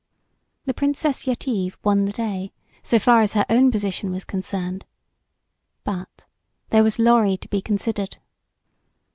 The 0.65 0.73
Princess 0.73 1.27
Yetive 1.27 1.77
won 1.83 2.05
the 2.05 2.11
day, 2.11 2.51
so 2.81 2.97
far 2.97 3.21
as 3.21 3.33
her 3.33 3.45
own 3.51 3.69
position 3.69 4.09
was 4.09 4.23
concerned. 4.23 4.83
But, 5.83 6.25
there 6.71 6.81
was 6.81 6.97
Lorry 6.97 7.37
to 7.37 7.47
be 7.47 7.61
considered. 7.61 8.17